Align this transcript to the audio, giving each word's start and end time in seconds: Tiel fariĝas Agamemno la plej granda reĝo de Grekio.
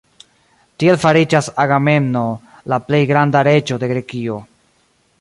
Tiel 0.83 0.97
fariĝas 1.03 1.51
Agamemno 1.65 2.25
la 2.75 2.83
plej 2.89 3.05
granda 3.13 3.45
reĝo 3.53 3.81
de 3.85 3.95
Grekio. 3.97 4.43